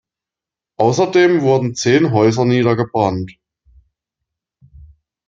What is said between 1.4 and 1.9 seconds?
wurden